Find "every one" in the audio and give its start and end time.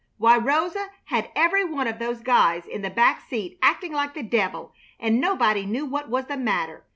1.35-1.85